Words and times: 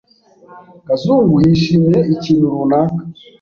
Kazungu 0.87 1.35
yishimiye 1.45 1.99
ikintu 2.13 2.45
runaka. 2.53 3.01